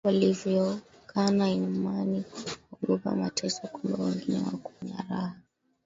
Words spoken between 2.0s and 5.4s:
kwa kuogopa mateso Kumbe wengine hawakuona raha